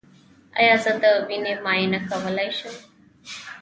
[0.59, 2.75] ایا زه د وینې معاینه کولی شم؟